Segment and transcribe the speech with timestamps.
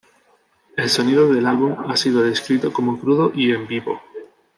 [0.77, 4.01] El sonido del álbum ha sido descrito como "crudo" y "en vivo".